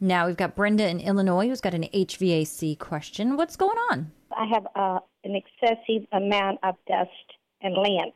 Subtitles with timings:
[0.00, 3.36] Now we've got Brenda in Illinois who's got an HVAC question.
[3.36, 4.10] What's going on?
[4.36, 7.10] I have uh, an excessive amount of dust
[7.60, 8.14] and lint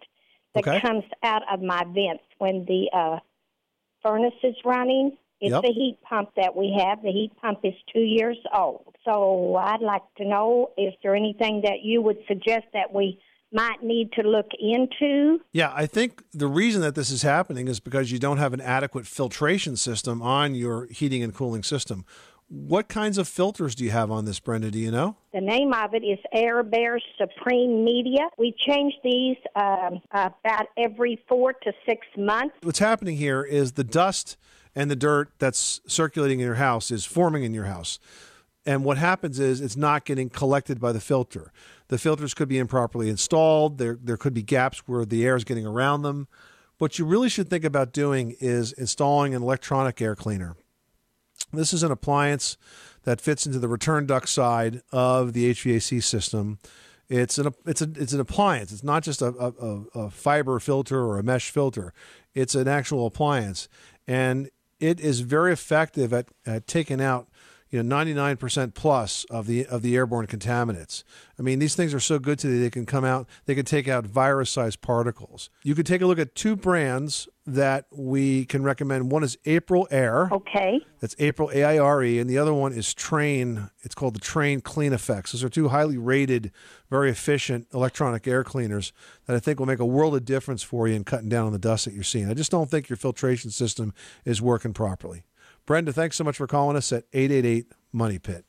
[0.54, 0.80] that Okay.
[0.80, 3.18] comes out of my vents when the uh,
[4.02, 5.16] furnace is running.
[5.40, 5.62] It's Yep.
[5.62, 7.02] the heat pump that we have.
[7.02, 8.94] The heat pump is two years old.
[9.04, 13.18] So I'd like to know is there anything that you would suggest that we
[13.54, 15.40] might need to look into?
[15.52, 18.60] Yeah, I think the reason that this is happening is because you don't have an
[18.60, 22.04] adequate filtration system on your heating and cooling system.
[22.48, 24.70] What kinds of filters do you have on this, Brenda?
[24.70, 25.16] Do you know?
[25.32, 28.28] The name of it is Air Bear Supreme Media.
[28.36, 32.54] We change these um, about every four to six months.
[32.62, 34.36] What's happening here is the dust
[34.74, 37.98] and the dirt that's circulating in your house is forming in your house.
[38.66, 41.52] And what happens is it's not getting collected by the filter.
[41.88, 43.78] The filters could be improperly installed.
[43.78, 46.28] There, there could be gaps where the air is getting around them.
[46.78, 50.56] What you really should think about doing is installing an electronic air cleaner.
[51.52, 52.56] This is an appliance
[53.04, 56.58] that fits into the return duct side of the HVAC system.
[57.08, 58.72] It's an it's a it's an appliance.
[58.72, 61.92] It's not just a, a, a- fiber filter or a mesh filter.
[62.34, 63.68] It's an actual appliance,
[64.08, 64.48] and
[64.80, 67.28] it is very effective at, at taking out
[67.74, 71.02] you know 99% plus of the of the airborne contaminants.
[71.36, 73.88] I mean, these things are so good today they can come out, they can take
[73.88, 75.50] out virus-sized particles.
[75.64, 79.10] You could take a look at two brands that we can recommend.
[79.10, 80.30] One is Aprilaire.
[80.30, 80.80] Okay.
[81.00, 83.70] That's April A I R E, and the other one is Trane.
[83.82, 85.32] It's called the Trane Clean Effects.
[85.32, 86.52] Those are two highly rated,
[86.90, 88.92] very efficient electronic air cleaners
[89.26, 91.52] that I think will make a world of difference for you in cutting down on
[91.52, 92.30] the dust that you're seeing.
[92.30, 93.92] I just don't think your filtration system
[94.24, 95.24] is working properly.
[95.66, 98.44] Brenda, thanks so much for calling us at 888 Money Pit.